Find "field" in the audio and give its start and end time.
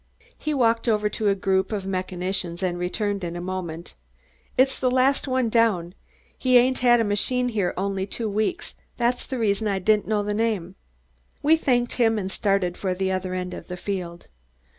13.77-14.25